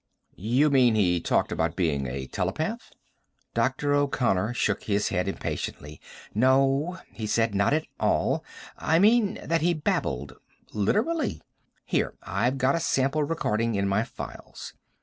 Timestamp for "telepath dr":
2.25-3.93